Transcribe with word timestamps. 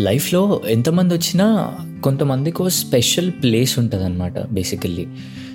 లైఫ్లో 0.00 0.60
ఎంతమంది 0.68 1.14
వచ్చినా 1.14 1.76
కొంతమందికి 2.02 2.70
స్పెషల్ 2.70 3.30
ప్లేస్ 3.30 3.78
ఉంటుంది 3.78 4.04
అనమాట 4.04 4.38
బేసికల్లీ 4.38 5.06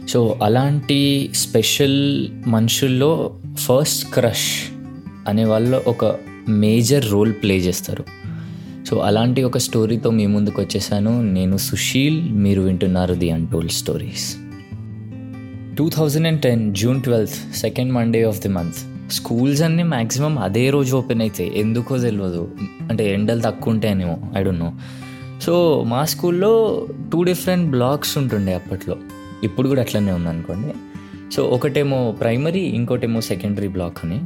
సో 0.10 0.40
అలాంటి 0.44 1.30
స్పెషల్ 1.36 2.28
మనుషుల్లో 2.48 3.36
ఫస్ట్ 3.56 4.14
క్రష్ 4.14 4.72
అనే 5.28 5.46
వాళ్ళు 5.46 5.84
ఒక 5.88 6.16
మేజర్ 6.50 7.12
రోల్ 7.12 7.34
ప్లే 7.34 7.58
చేస్తారు. 7.58 8.04
సో 8.90 8.98
అలాంటి 8.98 9.44
ఒక 9.44 9.58
స్టోరీతో 9.58 10.10
మీ 10.10 10.26
ముందుకు 10.26 10.62
వచ్చేసాను. 10.62 11.22
నేను 11.22 11.58
సుశీల్ 11.58 12.32
మీరు 12.32 12.62
వింటున్నారు 12.62 13.14
the 13.14 13.32
untold 13.32 13.72
stories 13.72 14.38
two 15.78 15.90
thousand 15.90 16.28
and 16.28 16.42
ten 16.42 16.76
June 16.76 17.02
twelfth 17.02 17.58
second 17.58 17.94
Monday 17.94 18.24
of 18.24 18.42
the 18.42 18.48
month 18.48 18.97
schools 19.12 19.62
అన్నీ 19.62 19.84
మ్యాక్సిమం 19.84 20.40
అదే 20.40 20.70
రోజు 20.70 20.96
ఓపెన్ 20.96 21.22
అవుతాయి 21.22 21.60
ఎందుకో 21.60 21.98
తెలియదు 21.98 22.52
అంటే 22.90 23.14
ఎండలు 23.14 23.42
తక్కువ 23.42 23.74
ఉంటాయనేమో 23.74 24.18
ఐ 24.38 24.44
డోంట్ 24.44 24.60
నో 24.60 24.74
సో 25.42 25.84
మా 25.88 26.06
స్కూల్లో 26.06 26.88
టూ 27.14 27.24
డిఫరెంట్ 27.24 27.72
బ్లాక్స్ 27.72 28.18
ఉంటుండే 28.18 28.54
అప్పట్లో. 28.54 28.98
ఇప్పుడు 29.44 29.68
కూడా 29.68 29.82
అట్లనే 29.82 30.12
ఉందనుకోండి. 30.12 30.74
సో 31.34 31.44
ఒకటేమో 31.44 32.12
ప్రైమరీ 32.12 32.60
ఇంకోటేమో 32.60 33.22
సెకండరీ 33.22 33.68
బ్లాక్ 33.68 33.98
అని. 34.04 34.20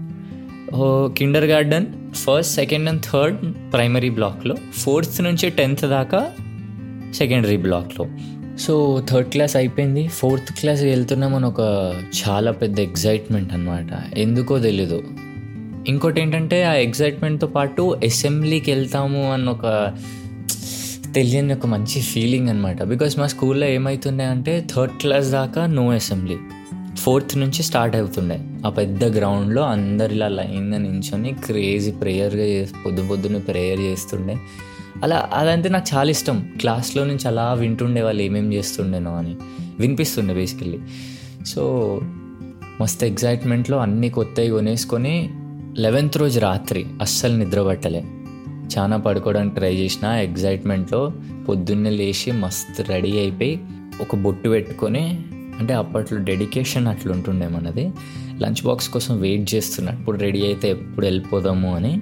Kindergarten 1.45 1.85
first 2.13 2.55
second 2.55 2.89
and 2.89 3.01
third 3.01 3.53
primary 3.73 4.09
బ్లాక్లో 4.09 4.55
ఫోర్త్ 4.73 5.21
నుంచి 5.21 5.49
టెన్త్ 5.49 5.85
దాకా 5.85 6.31
సెకండరీ 7.13 7.57
బ్లాక్లో. 7.57 8.05
సో 8.61 9.03
థర్డ్ 9.09 9.29
క్లాస్ 9.29 9.55
అయిపోయింది. 9.55 10.07
ఫోర్త్ 10.07 10.53
క్లాస్ 10.53 10.81
వెళ్తున్నామని 10.81 11.45
ఒక 11.45 11.59
చాలా 12.19 12.51
పెద్ద 12.51 12.79
ఎగ్జైట్మెంట్ 12.79 13.53
అనమాట 13.53 14.17
ఎందుకో 14.17 14.59
తెలీదు. 14.59 15.03
ఇంకోటి 15.87 16.21
ఏంటంటే 16.21 16.63
ఆ 16.63 16.73
ఎగ్జైట్మెంట్తో 16.73 17.47
పాటు 17.47 17.81
అసెంబ్లీకి 18.03 18.71
వెళ్తాము 18.71 19.33
అన్న 19.33 19.49
ఒక 19.49 19.93
తెలియని 21.15 21.53
ఒక 21.53 21.65
మంచి 21.65 22.01
ఫీలింగ్ 22.01 22.49
అనమాట 22.49 22.83
బికాస్ 22.83 23.19
మా 23.19 23.27
స్కూల్లో 23.27 23.67
ఏమవుతున్నాయంటే 23.67 24.55
అంటే 24.55 24.67
థర్డ్ 24.75 24.93
క్లాస్ 24.93 25.27
దాకా 25.27 25.65
నో 25.65 25.91
అసెంబ్లీ 25.91 26.37
ఫోర్త్ 26.97 27.37
నుంచి 27.37 27.63
స్టార్ట్ 27.63 27.95
అవుతుండే. 27.95 28.39
ఆ 28.65 28.69
పెద్ద 28.69 29.03
గ్రౌండ్లో 29.17 29.61
అందరిలా 29.61 30.27
లైన్గా 30.27 30.77
నించొని 30.77 31.35
క్రేజీ 31.45 31.91
ప్రేయర్గా 31.91 32.43
చేసి 32.43 32.73
పొద్దు 32.85 33.07
పొద్దున్న 33.07 33.37
ప్రేయర్ 33.37 33.79
చేస్తుండే. 33.79 34.35
అలా 35.03 35.29
అదంటే 35.33 35.69
నాకు 35.69 35.95
చాలా 35.95 36.09
ఇష్టం. 36.09 36.49
క్లాస్లో 36.59 37.05
నుంచి 37.05 37.27
అలా 37.27 37.53
వింటుండే 37.53 38.01
వాళ్ళు 38.01 38.21
ఏమేమి 38.21 38.55
చేస్తుండేనో 38.55 39.17
అని. 39.17 39.35
వినిపిస్తుండే 39.79 40.33
బేసికల్లీ. 40.33 40.79
సో 41.45 42.01
మస్తు 42.81 43.05
ఎగ్జైట్మెంట్లో 43.05 43.77
అన్నీ 43.77 44.09
కొత్తవి 44.09 44.49
కొనేసుకొని 44.49 45.29
లెవెన్త్ 45.77 46.17
రోజు 46.17 46.39
రాత్రి 46.39 46.85
అస్సలు 47.01 47.35
నిద్ర 47.35 47.63
పట్టలే. 47.63 48.03
చాలా 48.77 48.97
పడుకోవడానికి 48.97 49.55
ట్రై 49.55 49.75
చేసిన 49.75 50.07
ఎగ్జైట్మెంట్లో 50.07 51.11
పొద్దున్నే 51.49 51.89
లేచి 51.89 52.31
మస్తు 52.31 52.83
రెడీ 52.83 53.19
అయిపోయి 53.19 53.59
ఒక 54.01 54.15
బొట్టు 54.15 54.49
పెట్టుకొని 54.49 55.21
అంటే 55.59 55.73
అప్పట్లో 55.73 56.19
డెడికేషన్ 56.19 56.87
అట్లుంటుండే 56.87 57.47
మనది. 57.47 57.91
లంచ్ 58.41 58.65
బాక్స్ 58.65 58.89
కోసం 58.89 59.19
వెయిట్ 59.19 59.55
చేస్తున్నా 59.55 59.91
ఇప్పుడు 59.91 60.17
రెడీ 60.17 60.41
అయితే 60.41 60.69
ఎప్పుడు 60.69 61.05
వెళ్ళిపోదాము 61.05 61.75
అని 61.75 62.01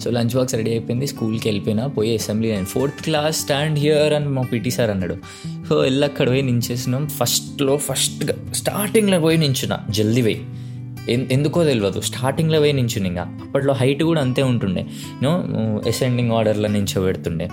సో 0.00 0.10
లంచ్ 0.10 0.36
బాక్స్ 0.36 0.54
రెడీ 0.54 0.70
అయిపోయింది 0.70 1.06
స్కూల్కి 1.06 1.48
వెళ్ళిపోయినా 1.48 1.86
పోయి 1.86 2.14
అసెంబ్లీ 2.14 2.52
నేను 2.52 2.64
ఫోర్త్ 2.64 3.02
క్లాస్ 3.02 3.40
స్టాండ్ 3.40 3.78
హియర్ 3.78 4.12
అని 4.12 4.28
మా 4.28 4.42
పీటీ 4.42 4.70
సార్ 4.70 4.90
అన్నాడు. 4.90 5.16
సో 5.68 5.76
వెళ్ళి 5.76 6.06
అక్కడ 6.06 6.28
పోయి 6.28 6.42
నించేసినాం. 6.42 7.08
ఫస్ట్లో 7.08 7.76
ఫస్ట్గా 7.76 8.52
స్టార్టింగ్లో 8.52 9.20
పోయి 9.20 9.38
నించున్నా. 9.38 9.78
జల్దీ 9.90 10.22
పోయి. 10.22 10.44
ఎందుకో 11.08 11.64
తెలియదు 11.64 12.00
స్టార్టింగ్లో 12.00 12.58
పోయి 12.58 12.72
నించుని 12.72 13.08
ఇంకా. 13.08 13.22
అప్పట్లో 13.22 13.74
హైట్ 13.74 14.02
కూడా 14.02 14.20
అంతే 14.20 14.42
ఉంటుండే. 14.42 14.86
నేను 15.22 15.82
అసెండింగ్ 15.86 16.30
ఆర్డర్లో 16.30 16.68
నించోబెడుతుండే. 16.68 17.48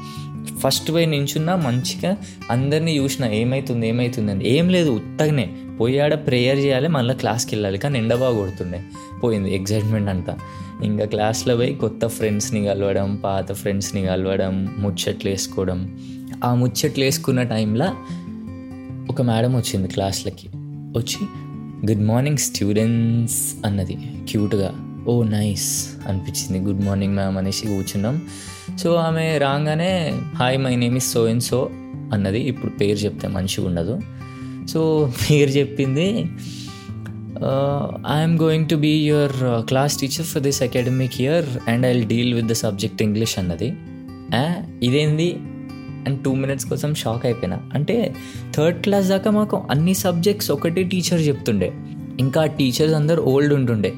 ఫస్ట్ 0.63 0.91
పోయి 0.91 1.05
నించున్నా 1.05 1.55
మంచిగా 1.55 2.17
అందరినీ 2.51 2.97
చూసిన 2.97 3.25
ఏమవుతుంది 3.25 3.87
ఏమవుతుంది 3.87 4.31
అని. 4.31 4.47
ఏం 4.47 4.69
లేదు 4.69 4.89
ఉత్తగానే. 4.89 5.55
పోయాడ 5.79 6.13
ప్రేయర్ 6.13 6.59
చేయాలి 6.59 6.87
మళ్ళీ 6.87 7.13
క్లాస్కి 7.13 7.55
వెళ్ళాలి 7.55 7.77
కానీ 7.77 7.99
ఎండ 7.99 8.13
బాగా 8.13 8.37
కొడుతుండే. 8.37 8.81
పోయింది 9.23 9.55
ఎగ్జైట్మెంట్ 9.55 10.09
అంతా. 10.09 10.37
ఇంకా 10.83 11.05
క్లాస్లో 11.05 11.55
పోయి 11.55 11.75
కొత్త 11.75 12.07
ఫ్రెండ్స్ని 12.07 12.65
కలవడం 12.65 13.15
పాత 13.15 13.51
ఫ్రెండ్స్ని 13.51 14.01
కలవడం 14.01 14.75
ముచ్చట్లు 14.77 15.29
వేసుకోవడం. 15.29 15.99
ఆ 16.43 16.53
ముచ్చట్లు 16.53 17.03
వేసుకున్న 17.03 17.43
టైంలో 17.43 17.93
ఒక 19.09 19.21
మేడం 19.21 19.55
వచ్చింది 19.55 19.87
క్లాస్లకి 19.87 20.49
వచ్చి 20.97 21.27
గుడ్ 21.91 22.03
మార్నింగ్ 22.03 22.37
స్టూడెంట్స్ 22.37 23.65
అన్నది. 23.65 23.97
క్యూట్గా 24.29 24.92
ఓ 25.07 25.23
నైస్ 25.23 25.67
అనిపించింది. 26.07 26.59
గుడ్ 26.69 26.85
మార్నింగ్ 26.85 27.15
మ్యామ్ 27.15 27.37
అనేసి 27.37 27.67
కూర్చున్నాం. 27.67 28.21
సో 28.79 28.93
ఆమె 28.95 29.37
రాగానే 29.37 30.13
hi 30.35 30.57
my 30.57 30.75
name 30.75 30.97
is 30.97 31.11
so 31.13 31.27
and 31.27 31.43
so 31.43 31.69
అన్నది 32.13 32.39
ఇప్పుడు 32.39 32.71
పేరు 32.71 32.97
చెప్తే 32.97 33.27
మంచిగా 33.27 33.67
ఉండదు. 33.67 33.99
సో 34.69 35.11
పేరు 35.23 35.49
చెప్పింది 35.49 36.07
I'm 38.17 38.35
going 38.39 38.67
to 38.69 38.75
be 38.75 38.91
your 39.07 39.65
class 39.67 39.97
teacher 39.99 40.27
for 40.27 40.41
this 40.41 40.61
academic 40.63 41.21
year 41.21 41.45
and 41.67 41.85
I 41.85 42.03
deal 42.03 42.33
with 42.33 42.47
the 42.47 42.51
subject 42.51 43.01
English 43.03 43.39
అన్నది. 43.39 43.69
ఇదేంది? 44.85 45.29
అండ్ 46.07 46.17
టూ 46.23 46.31
మినిట్స్ 46.35 46.65
కోసం 46.65 46.93
షాక్ 46.93 47.25
అయిపోయినా. 47.25 47.59
అంటే 47.73 48.15
థర్డ్ 48.55 48.79
క్లాస్ 48.83 49.07
దాకా 49.07 49.31
మాకు 49.31 49.57
అన్ని 49.71 49.93
సబ్జెక్ట్స్ 49.93 50.51
ఒకటే 50.51 50.83
టీచర్ 50.83 51.21
చెప్తుండే. 51.27 51.73
ఇంకా 52.19 52.45
టీచర్స్ 52.45 52.93
అందరు 52.93 53.21
ఓల్డ్ 53.21 53.53
ఉంటుండే. 53.53 53.93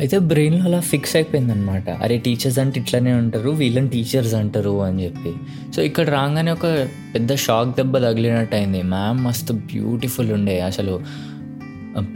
అయితే 0.00 0.18
బ్రెయిన్లో 0.30 0.64
అలా 0.64 0.80
ఫిక్స్ 0.80 1.16
అయిపోయింది 1.16 1.52
అనమాట 1.52 1.90
అరే 2.04 2.16
టీచర్స్ 2.18 2.58
అంటే 2.58 2.80
ఇట్లనే 2.80 3.12
ఉంటారు 3.12 3.50
వీళ్ళని 3.60 3.88
టీచర్స్ 3.88 4.34
అంటారు 4.34 4.82
అని 4.82 5.04
చెప్పి. 5.04 5.32
సో 5.76 5.82
ఇక్కడ 5.82 6.08
రాగానే 6.10 6.50
ఒక 6.50 6.66
పెద్ద 7.14 7.34
షాక్ 7.34 7.70
దెబ్బ 7.76 7.98
తగిలినట్టు 7.98 8.56
అయింది 8.56 8.82
మ్యామ్ 8.82 9.24
మస్తు 9.24 9.52
బ్యూటిఫుల్ 9.52 10.32
ఉండే. 10.32 10.60
అసలు 10.60 11.00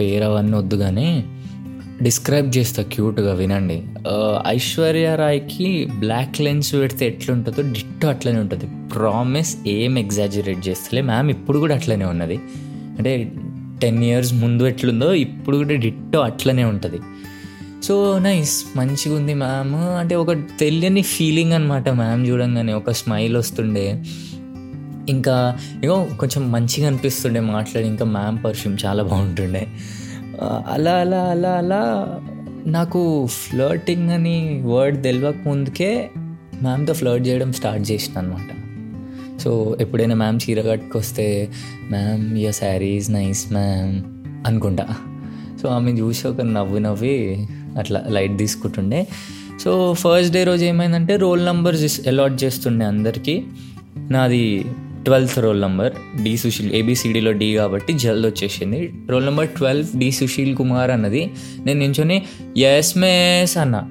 పేరు 0.01 0.25
అవన్నీ 0.25 0.57
వద్దు 0.57 0.77
కానీ 0.77 1.09
డిస్క్రైబ్ 2.03 2.49
చేస్తా 2.57 2.83
క్యూట్గా 2.93 3.33
వినండి. 3.35 3.79
ఐశ్వర్య 4.47 5.09
రాయ్కి 5.17 5.69
బ్లాక్ 5.99 6.41
లెన్స్ 6.41 6.75
పెడితే 6.75 7.07
ఎట్లుంటుందో 7.07 7.63
డిట్టో 7.73 8.07
అట్లనే 8.09 8.39
ఉంటుంది. 8.39 8.69
ప్రామిస్ 8.95 9.57
ఏం 9.67 9.99
ఎగ్జాజరేట్ 9.99 10.63
చేస్తలే. 10.69 11.03
మ్యామ్ 11.11 11.31
ఇప్పుడు 11.31 11.59
కూడా 11.59 11.75
అట్లనే 11.75 12.05
ఉన్నది. 12.05 12.39
అంటే 12.99 13.33
టెన్ 13.83 14.03
ఇయర్స్ 14.05 14.33
ముందు 14.35 14.63
ఎట్లుందో 14.73 15.09
ఇప్పుడు 15.27 15.57
కూడా 15.57 15.77
డిట్టో 15.85 16.19
అట్లనే 16.21 16.65
ఉంటుంది. 16.65 17.01
సో 17.83 18.19
నైస్ 18.19 18.65
మంచిగా 18.77 19.17
ఉంది 19.17 19.35
మ్యామ్ 19.35 19.75
అంటే 19.75 20.15
ఒక 20.17 20.33
తెలియని 20.33 21.03
ఫీలింగ్ 21.03 21.53
అనమాట 21.53 21.89
మ్యామ్ 21.89 22.27
చూడంగానే. 22.27 22.73
ఒక 22.73 22.91
స్మైల్ 22.91 23.37
వస్తుండే. 23.37 24.03
ఇంకా 25.09 25.57
ఏమో 25.85 26.09
కొంచెం 26.21 26.53
మంచిగా 26.53 26.87
అనిపిస్తుండే 26.87 27.41
మాట్లాడి. 27.41 27.89
ఇంకా 27.89 28.05
మ్యామ్ 28.05 28.45
పర్ఫ్యూమ్ 28.45 28.77
చాలా 28.87 29.03
బాగుంటుండే. 29.03 29.67
అలా 30.43 30.93
అలా 30.93 31.21
అలా 31.21 31.51
అలా. 31.51 31.83
నాకు 32.67 33.27
ఫ్లర్టింగ్ 33.27 34.11
అని 34.11 34.63
వర్డ్ 34.65 35.03
తెలియక 35.03 35.35
ముందుకే 35.47 36.11
మ్యామ్తో 36.63 36.93
ఫ్లర్ట్ 36.93 37.29
చేయడం 37.29 37.53
స్టార్ట్ 37.53 37.91
చేసిన 37.91 38.19
అనమాట 38.19 38.51
సో 39.41 39.77
ఎప్పుడైనా 39.81 40.15
మ్యామ్ 40.15 40.41
చీర 40.51 40.61
కట్టుకొస్తే 40.61 41.51
ma'am 41.91 42.39
your 42.39 42.55
saris 42.55 43.11
nice 43.11 43.53
ma'am 43.53 44.03
అనుకుంటా. 44.47 44.87
సో 45.63 45.69
ఆమె 45.69 45.93
చూసి 45.93 46.29
ఒక 46.29 46.41
నవ్వు 46.41 46.79
నవ్వి 46.79 47.47
అట్లా 47.79 48.03
లైట్ 48.09 48.39
తీసుకుంటుండే. 48.39 49.07
సో 49.61 49.95
ఫస్ట్ 49.95 50.33
డే 50.33 50.45
రోజు 50.45 50.65
ఏమైందంటే 50.65 51.17
రోల్ 51.17 51.45
నెంబర్స్ 51.45 52.09
అలాట్ 52.09 52.45
చేస్తుండే 52.45 52.85
అందరికీ. 52.85 53.43
నాది 54.11 54.65
twelfth 55.05 55.39
roll 55.39 55.61
number 55.61 56.23
D 56.23 56.37
Sushil 56.37 56.73
ఏబిసిడిలో 56.73 57.33
D 57.33 57.55
కాబట్టి 57.55 57.93
జల్ద్ 57.93 58.27
వచ్చేసింది. 58.27 58.93
Roll 59.11 59.25
number 59.25 59.49
twelve 59.49 59.99
D 59.99 60.11
Sushil 60.11 60.57
Kumar 60.57 60.91
అన్నది. 60.91 61.31
నేను 61.67 61.81
నించొని 61.81 62.23
ఎస్ 62.57 62.99
మేస్ 62.99 63.59
అన్న. 63.59 63.83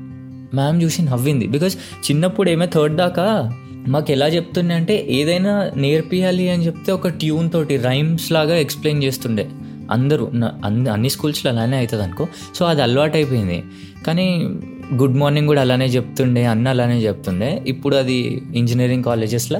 మ్యామ్ 0.54 0.84
చూసి 0.84 1.02
నవ్వింది. 1.02 1.48
బికాజ్ 1.48 1.76
చిన్నప్పుడు 2.12 2.50
ఏమే 2.50 2.66
థర్డ్ 2.66 2.96
దాకా 2.96 3.58
మాకు 3.88 4.12
ఎలా 4.12 4.28
చెప్తుండే 4.28 4.76
అంటే 4.76 5.06
ఏదైనా 5.10 5.72
నేర్పియాలి 5.76 6.50
అని 6.50 6.66
చెప్తే 6.66 6.92
ఒక 6.92 7.08
ట్యూన్ 7.08 7.52
తోటి 7.52 7.78
రైమ్స్ 7.78 8.32
లాగా 8.32 8.56
ఎక్స్ప్లెయిన్ 8.56 9.04
చేస్తుండే. 9.04 9.48
అందరూ 9.92 10.32
అన్ని 10.66 10.90
అన్ని 10.90 11.10
స్కూల్స్లో 11.10 11.52
అలానే 11.52 11.78
అవుతుంది 11.78 12.04
అనుకో 12.04 12.28
సో 12.56 12.66
అది 12.66 12.82
అలవాటు 12.82 13.16
అయిపోయింది 13.16 13.64
కానీ 14.08 14.50
గుడ్ 14.94 15.18
మార్నింగ్ 15.18 15.48
కూడా 15.48 15.62
అలానే 15.62 15.86
చెప్తుండే 15.86 16.46
అన్న 16.46 16.68
అలానే 16.68 16.98
చెప్తుండే. 17.00 17.64
ఇప్పుడు 17.68 17.96
అది 17.96 18.42
ఇంజనీరింగ్ 18.56 19.04
కాలేజెస్లో 19.04 19.60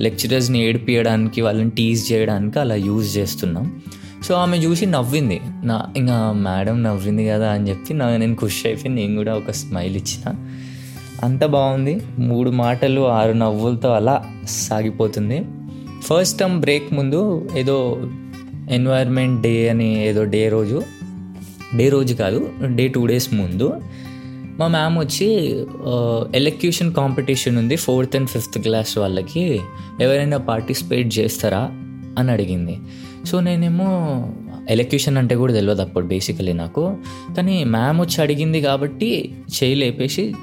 లెక్చరర్స్ని 0.00 0.58
ఏడిపియడానికి 0.64 1.40
వాళ్ళని 1.40 1.70
టీజ్ 1.70 2.12
చేయడానికి 2.12 2.58
అలా 2.58 2.74
యూజ్ 2.74 3.18
చేస్తున్నాం. 3.18 3.80
సో 4.28 4.34
ఆమె 4.34 4.56
చూసి 4.56 4.86
నవ్వింది. 4.86 5.40
నా 5.64 5.86
ఇంకా 5.96 6.32
మేడం 6.32 6.82
నవ్వింది 6.82 7.28
కదా 7.28 7.52
అని 7.52 7.68
చెప్పి 7.68 7.94
నా 7.94 8.16
నేను 8.16 8.34
ఖుషి 8.34 8.68
అయిపోయి 8.68 8.94
నేను 8.94 9.16
కూడా 9.16 9.34
ఒక 9.34 9.50
స్మైల్ 9.50 9.96
ఇచ్చిన. 9.96 10.34
అంత 11.22 11.44
బాగుంది. 11.44 12.02
మూడు 12.18 12.50
మాటలు 12.50 13.00
ఆరు 13.00 13.32
నవ్వులతో 13.32 13.92
అలా 13.92 14.24
సాగిపోతుంది. 14.48 15.44
ఫస్ట్ 16.00 16.38
టర్మ్ 16.38 16.60
బ్రేక్ 16.60 16.94
ముందు 16.94 17.50
ఏదో 17.56 17.76
ఎన్వైర్న్మెంట్ 18.70 19.42
డే 19.42 19.68
అని 19.68 20.06
ఏదో 20.08 20.24
డే 20.24 20.48
రోజు. 20.48 20.82
డే 21.76 21.88
రోజు 21.88 22.14
కాదు 22.14 22.50
డే 22.64 22.88
టూ 22.88 23.06
డేస్ 23.06 23.34
ముందు. 23.34 23.80
మా 24.58 24.68
మ్యామ్ 24.68 24.98
వచ్చి 24.98 25.26
ఎలక్యూషన్ 26.34 26.92
కాంపిటీషన్ 26.92 27.58
ఉంది 27.58 27.76
ఫోర్త్ 27.76 28.16
అండ్ 28.16 28.28
ఫిఫ్త్ 28.28 28.58
క్లాస్ 28.58 28.98
వాళ్ళకి. 28.98 29.60
ఎవరైనా 30.00 30.36
పార్టిసిపేట్ 30.36 31.18
చేస్తారా 31.18 31.70
అని 32.18 32.30
అడిగింది. 32.30 32.78
సో 33.24 33.40
నేనేమో 33.40 33.86
ఎలక్యూషన్ 34.68 35.16
అంటే 35.16 35.34
కూడా 35.34 35.52
తెలియదు 35.52 35.82
అప్పుడు 35.82 36.06
బేసికలీ 36.06 36.52
నాకు. 36.52 36.96
కానీ 37.36 37.64
మ్యామ్ 37.64 38.00
వచ్చి 38.00 38.22
అడిగింది 38.22 38.60
కాబట్టి 38.60 39.34
చేయి 39.62 39.74
లేపేసి 39.74 40.34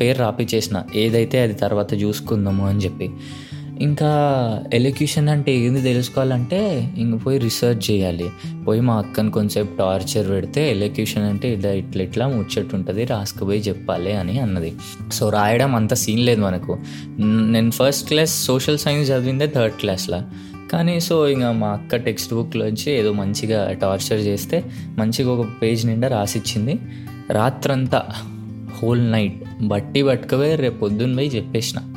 పేరు 0.00 0.18
రాపిచ్చేసిన. 0.18 0.82
ఏదైతే 0.94 1.40
అది 1.40 1.54
తర్వాత 1.54 2.02
చూసుకుందాము 2.02 2.68
అని 2.68 2.78
చెప్పి. 2.78 3.10
ఇంకా 3.80 4.10
ఎలక్యూషన్ 4.72 5.28
అంటే 5.28 5.52
ఏంది 5.52 5.82
తెలుసుకోవాలంటే 5.82 6.90
ఇంక 6.98 7.26
పోయి 7.26 7.38
రీసెర్చ్ 7.38 7.90
చేయాలి. 7.90 8.30
పోయి 8.66 8.80
మా 8.80 8.94
అక్కని 8.94 9.30
కొంచెంసేపు 9.30 9.76
టార్చర్ 9.78 10.28
పెడితే 10.28 10.70
ఎలక్యూషన్ 10.70 11.22
అంటే 11.22 11.52
ఇలా 11.52 11.70
ఇట్లా 11.70 12.02
ఇట్లా 12.02 12.28
ముచ్చట్టు 12.28 12.76
ఉంటుంది 12.76 13.04
రాసుకుపోయి 13.04 13.60
చెప్పాలి 13.60 14.12
అని 14.12 14.40
అన్నది. 14.40 14.72
సో 15.12 15.30
రాయడం 15.30 15.74
అంత 15.74 15.94
సీన్ 15.94 16.20
లేదు 16.20 16.40
మనకు. 16.40 16.78
నేను 17.20 17.70
ఫస్ట్ 17.70 18.08
క్లాస్ 18.08 18.44
సోషల్ 18.44 18.78
సైన్స్ 18.78 19.10
చదివిందే 19.10 19.46
థర్డ్ 19.46 19.74
క్లాస్లో. 19.74 20.22
కానీ 20.72 21.00
సో 21.00 21.28
ఇంకా 21.28 21.52
మా 21.52 21.68
అక్క 21.68 21.96
టెక్స్ట్ 21.96 22.34
బుక్లో 22.34 22.66
వచ్చి 22.66 22.92
ఏదో 22.92 23.12
మంచిగా 23.12 23.72
టార్చర్ 23.72 24.18
చేస్తే 24.18 24.64
మంచిగా 24.98 25.32
ఒక 25.32 25.46
పేజ్ 25.62 25.86
నిండా 25.86 26.08
రాసిచ్చింది. 26.08 26.78
రాత్రంతా 27.30 28.02
హోల్ 28.82 29.12
నైట్ 29.12 29.42
బట్టి 29.62 30.02
పట్టుకుపోయి 30.02 30.56
రేపు 30.56 30.78
పొద్దున్న 30.78 31.14
పోయి 31.16 31.28
చెప్పేసిన. 31.28 31.93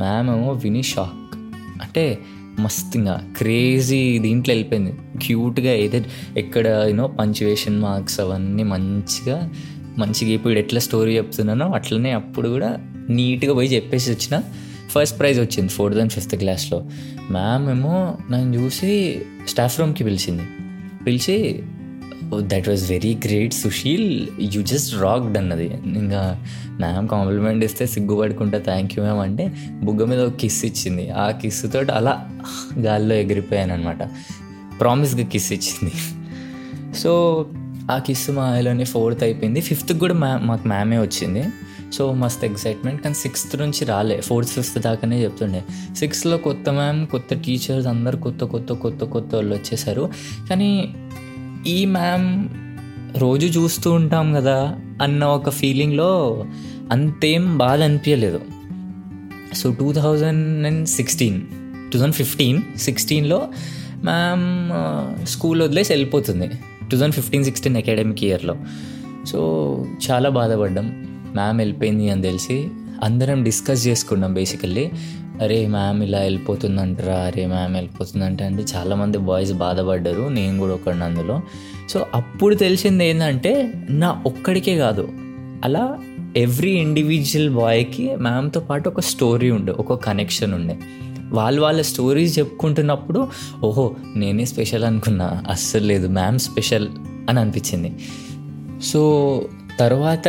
మ్యామ్ 0.00 0.30
ఏమో 0.30 0.52
విని 0.52 0.82
షాక్ 0.82 1.36
అంటే 1.82 2.18
మస్తుగా 2.58 3.00
ఇంకా 3.00 3.20
క్రేజీ 3.36 4.18
దీంట్లో 4.18 4.52
వెళ్ళిపోయింది. 4.52 4.92
క్యూట్గా 5.22 5.72
ఏదో 5.72 6.00
ఎక్కడ 6.36 6.84
యూనో 6.88 7.06
పంచువేషన్ 7.06 7.82
మార్క్స్ 7.82 8.20
అవన్నీ 8.20 8.62
మంచిగా 8.62 9.50
మంచిగా 9.98 10.30
ఇప్పుడు 10.30 10.52
ఎట్లా 10.52 10.80
స్టోరీ 10.80 11.16
చెప్తున్నానో 11.16 11.70
అట్లనే 11.70 12.10
అప్పుడు 12.10 12.48
కూడా 12.48 12.78
నీట్గా 13.10 13.54
పోయి 13.54 13.68
చెప్పేసి 13.68 14.10
వచ్చిన 14.10 14.42
ఫస్ట్ 14.90 15.18
ప్రైజ్ 15.18 15.40
వచ్చింది 15.40 15.68
ఫోర్త్ 15.68 15.98
అండ్ 15.98 16.12
ఫిఫ్త్ 16.12 16.36
క్లాస్లో 16.36 16.84
మ్యామ్ 17.30 17.70
ఏమో 17.70 18.18
నన్ను 18.30 18.56
చూసి 18.56 19.22
స్టాఫ్ 19.48 19.80
రూమ్కి 19.80 20.04
పిలిచింది. 20.04 20.42
పిలిచి 21.06 21.62
that 22.38 22.68
was 22.68 22.90
very 22.90 23.18
great 23.24 23.54
Sushil 23.54 24.28
you 24.40 24.62
just 24.62 24.94
rocked 24.94 25.38
అన్నది. 25.38 25.66
ఇంకా 25.84 26.42
మ్యామ్ 26.66 27.08
కాంప్లిమెంట్ 27.08 27.64
ఇస్తే 27.64 27.86
సిగ్గుపడుకుంటా 27.86 28.58
థ్యాంక్ 28.58 28.98
యూ 28.98 29.04
మ్యామ్ 29.04 29.20
అంటే 29.20 29.52
బుగ్గ 29.82 30.04
మీద 30.04 30.20
ఒక 30.20 30.36
కిస్ 30.36 30.64
ఇచ్చింది. 30.64 31.10
ఆ 31.10 31.30
కిస్ 31.30 31.72
తోటి 31.72 31.92
అలా 31.92 32.28
గాల్లో 32.78 33.14
ఎగిరిపోయాను 33.14 33.72
అనమాట 33.72 34.10
ప్రామిస్గా 34.80 35.24
కిస్ 35.24 35.52
ఇచ్చింది. 35.52 35.92
సో 36.98 37.46
ఆ 37.90 37.98
కిస్ 37.98 38.30
మా 38.30 38.58
ఐలోనే 38.58 38.84
ఫోర్త్ 38.84 39.22
అయిపోయింది. 39.22 39.60
ఫిఫ్త్కి 39.60 39.98
కూడా 39.98 40.14
మ్యామ్ 40.14 40.48
మాకు 40.48 40.68
మ్యామే 40.68 40.98
వచ్చింది. 40.98 41.44
సో 41.92 42.12
మస్త్ 42.12 42.44
ఎక్సైట్మెంట్ 42.44 43.02
కానీ 43.02 43.14
సిక్స్త్ 43.14 43.58
నుంచి 43.58 43.84
రాలే. 43.84 44.20
ఫోర్త్ 44.20 44.50
ఫిఫ్త్ 44.50 44.78
దాకానే 44.78 45.22
చెప్తుండే. 45.22 45.64
సిక్స్త్లో 45.96 46.36
కొత్త 46.36 46.70
మ్యామ్ 46.70 47.06
కొత్త 47.06 47.34
టీచర్స్ 47.34 47.86
అందరు 47.86 48.16
కొత్త 48.16 48.44
కొత్త 48.44 48.72
కొత్త 48.72 49.04
కొత్త 49.04 49.34
వాళ్ళు 49.34 49.54
వచ్చేసారు. 49.54 50.10
కానీ 50.50 50.94
ఈ 51.66 51.86
మ్యామ్ 51.86 52.48
రోజు 53.18 53.46
చూస్తూ 53.46 53.92
ఉంటాం 53.92 54.34
కదా 54.34 54.76
అన్న 55.02 55.24
ఒక 55.24 55.50
ఫీలింగ్లో 55.50 56.44
అంతేం 56.90 57.58
బాధ 57.58 57.80
అనిపించలేదు 57.80 58.40
so 59.54 59.72
two 59.72 59.92
thousand 59.92 60.66
and 60.66 60.88
sixteen 60.88 61.40
two 61.92 61.98
thousand 61.98 62.14
fifteen 62.14 62.62
సిక్స్టీన్లో 62.78 63.48
మ్యామ్ 64.04 65.26
స్కూల్ 65.26 65.62
వదిలేసి 65.62 65.92
వెళ్ళిపోతుంది. 65.92 66.48
Two 66.90 66.90
thousand 66.90 67.14
fifteen 67.14 67.44
sixteen 67.44 67.76
academic 67.76 68.24
ఇయర్లో 68.24 68.56
సో 69.26 69.38
చాలా 70.10 70.28
బాధపడ్డాం. 70.28 71.06
మ్యామ్ 71.34 71.58
వెళ్ళిపోయింది 71.58 72.10
అని 72.10 72.22
తెలిసి 72.22 72.68
అందరం 73.04 73.42
డిస్కస్ 73.42 73.86
చేసుకున్నాం 73.86 74.34
బేసికల్లీ 74.34 74.90
అరే 75.40 75.66
మ్యామ్ 75.66 76.02
ఇలా 76.02 76.18
వెళ్ళిపోతుందంటారా 76.18 77.14
అరే 77.14 77.46
మ్యామ్ 77.46 77.74
వెళ్ళిపోతుందంట 77.74 78.42
అంటే 78.42 78.64
చాలామంది 78.76 79.18
బాయ్స్ 79.18 79.52
బాధపడ్డారు 79.52 80.28
నేను 80.28 80.58
కూడా 80.58 80.74
ఒకడిని 80.74 81.04
అందులో. 81.04 81.40
సో 81.90 82.06
అప్పుడు 82.14 82.54
తెలిసింది 82.54 83.06
ఏంటంటే 83.06 83.72
నా 83.90 84.22
ఒక్కడికే 84.26 84.76
కాదు 84.76 85.08
అలా 85.64 85.98
ఎవ్రీ 86.36 86.70
ఇండివిజువల్ 86.70 87.50
బాయ్కి 87.50 88.16
మ్యామ్తో 88.16 88.60
పాటు 88.60 88.88
ఒక 88.88 89.00
స్టోరీ 89.00 89.50
ఉండే 89.50 89.72
ఒక 89.72 90.04
కనెక్షన్ 90.04 90.54
ఉండే. 90.54 90.78
వాళ్ళు 91.32 91.62
వాళ్ళ 91.62 91.82
స్టోరీస్ 91.82 92.38
చెప్పుకుంటున్నప్పుడు 92.38 93.28
ఓహో 93.64 93.96
నేనే 94.16 94.44
స్పెషల్ 94.44 94.84
అనుకున్నా 94.84 95.42
అస్సలు 95.50 95.84
లేదు 95.84 96.08
మ్యామ్ 96.08 96.38
స్పెషల్ 96.38 96.88
అని 97.28 97.40
అనిపించింది. 97.40 97.92
సో 98.82 99.44
తర్వాత 99.78 100.28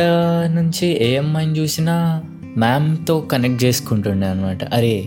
నుంచి 0.54 1.12
ఏ 1.12 1.16
అమ్మాయిని 1.16 1.58
చూసినా 1.58 2.22
మ్యామ్తో 2.58 3.20
కనెక్ట్ 3.20 3.64
చేసుకుంటుండే 3.64 4.26
అనమాట 4.26 4.64
అరే 4.64 5.06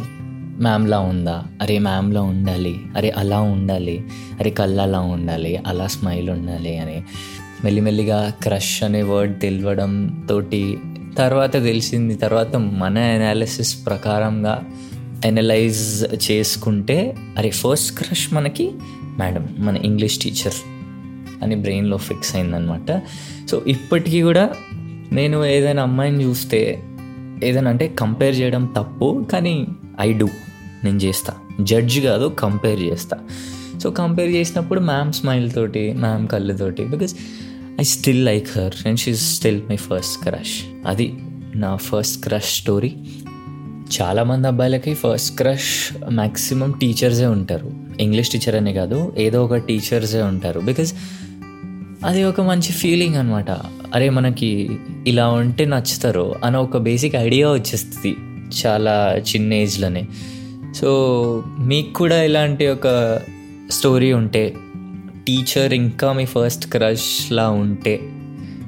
మ్యామ్లా 0.59 0.99
ఉందా? 0.99 1.43
అరే 1.61 1.79
మ్యామ్లా 1.79 2.21
ఉండాలి. 2.21 2.79
అరే 2.97 3.09
అలా 3.09 3.41
ఉండాలి. 3.41 4.05
అరే 4.39 4.49
కళ్ళు 4.49 4.81
అలా 4.81 4.99
ఉండాలి. 4.99 5.57
అలా 5.67 5.87
స్మైల్ 5.87 6.29
ఉండాలి 6.29 6.77
అని. 6.77 7.03
మెల్లిమెల్లిగా 7.63 8.33
క్రష్ 8.41 8.83
అనే 8.83 9.01
వర్డ్ 9.01 9.41
తెలియడం 9.41 10.25
తోటి 10.29 10.77
తర్వాత 11.17 11.53
తెలిసింది. 11.53 12.15
తర్వాత 12.15 12.55
మన 12.55 12.97
అనాలిసిస్ 12.97 13.85
ప్రకారంగా 13.85 14.63
అనలైజ్ 15.25 16.05
చేసుకుంటే 16.31 17.15
అరే 17.37 17.49
ఫస్ట్ 17.49 18.03
క్రష్ 18.03 18.33
మనకి 18.33 18.71
మేడం 19.19 19.55
మన 19.59 19.77
ఇంగ్లీష్ 19.77 20.17
టీచర్ 20.19 20.53
అని 21.43 21.55
బ్రెయిన్లో 21.55 21.97
ఫిక్స్ 21.97 22.35
అయిందనమాట 22.35 23.01
సో 23.51 23.61
ఇప్పటికీ 23.67 24.21
కూడా 24.21 24.49
నేను 25.11 25.45
ఏదైనా 25.45 25.83
అమ్మాయిని 25.83 26.23
చూస్తే 26.23 26.83
ఏదైనా 27.43 27.69
అంటే 27.69 27.87
కంపేర్ 27.87 28.39
చేయడం 28.39 28.65
తప్పు 28.65 29.25
కానీ 29.31 29.67
ఐ 29.99 30.13
డూ 30.13 30.27
నేను 30.83 30.97
చేస్తా. 30.97 31.33
జడ్జ్ 31.61 31.99
కాదు 31.99 32.35
కంపేర్ 32.39 32.81
చేస్తా. 32.81 33.17
సో 33.83 33.91
కంపేర్ 33.91 34.29
చేసినప్పుడు 34.29 34.79
మ్యామ్ 34.79 35.13
స్మైల్ 35.13 35.51
తోటి 35.51 35.93
ma'am 35.93 36.27
కళ్ళుతోటి 36.27 36.83
because 36.83 37.15
I 37.79 37.83
still 37.83 38.25
like 38.25 38.57
her 38.57 38.87
and 38.87 38.99
she 38.99 39.15
still 39.15 39.61
my 39.69 39.75
first 39.75 40.23
crush 40.23 40.87
అది 40.87 41.17
నా 41.55 41.75
ఫస్ట్ 41.75 42.23
క్రష్ 42.23 42.45
స్టోరీ 42.45 42.93
చాలామంది 44.01 44.47
అబ్బాయిలకి 44.47 44.93
ఫస్ట్ 44.93 45.37
క్రష్ 45.37 45.93
మ్యాక్సిమం 46.09 46.71
టీచర్సే 46.71 47.25
ఉంటారు. 47.25 47.71
ఇంగ్లీష్ 47.99 48.29
టీచర్ 48.29 48.55
అనే 48.55 48.73
కాదు 48.73 49.13
ఏదో 49.17 49.45
ఒక 49.45 49.55
టీచర్సే 49.55 50.21
ఉంటారు. 50.21 50.59
బికాజ్ 50.59 50.93
అది 52.05 52.23
ఒక 52.23 52.41
మంచి 52.41 52.71
ఫీలింగ్ 52.71 53.15
అనమాట 53.15 53.51
అరే 53.95 54.09
మనకి 54.09 54.77
ఇలా 55.07 55.27
ఉంటే 55.27 55.65
నచ్చుతారు 55.65 56.35
అని 56.43 56.57
ఒక 56.57 56.77
బేసిక్ 56.77 57.15
ఐడియా 57.15 57.51
వచ్చేస్తుంది 57.51 58.15
చాలా 58.65 59.15
చిన్న 59.17 59.53
ఏజ్లోనే 59.53 60.07
సో 60.75 61.43
మీకు 61.59 61.93
కూడా 61.93 62.23
ఇలాంటి 62.23 62.67
ఒక 62.67 63.19
స్టోరీ 63.71 64.13
ఉంటే 64.13 64.55
టీచర్ 65.27 65.73
ఇంకా 65.73 66.13
మీ 66.13 66.25
ఫస్ట్ 66.25 66.67
క్రష్లా 66.67 67.49
ఉంటే 67.49 67.99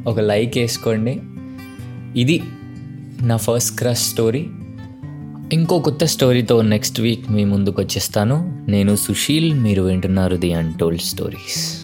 ఒక 0.08 0.20
లైక్ 0.20 0.58
వేసుకోండి. 0.58 1.20
ఇది 2.20 2.44
నా 3.22 3.38
ఫస్ట్ 3.38 3.80
క్రష్ 3.80 4.00
స్టోరీ 4.00 4.48
ఇంకో 5.54 5.80
కొత్త 5.80 6.06
స్టోరీతో 6.06 6.62
నెక్స్ట్ 6.62 7.02
వీక్ 7.02 7.32
మీ 7.32 7.46
ముందుకు 7.46 7.82
వచ్చేస్తాను. 7.82 8.66
నేను 8.68 8.96
సుశీల్ 8.96 9.54
మీరు 9.54 9.82
వింటున్నారు 9.82 10.36
ది 10.36 10.54
అన్టోల్డ్ 10.54 11.02
స్టోరీస్ 11.02 11.77